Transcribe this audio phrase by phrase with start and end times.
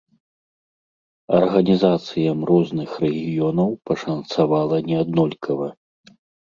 [1.39, 5.75] Арганізацыям розных рэгіёнаў пашанцавала неаднолькава.